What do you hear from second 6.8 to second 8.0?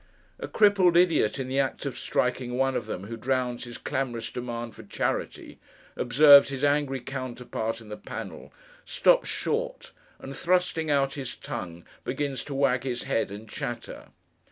counterpart in the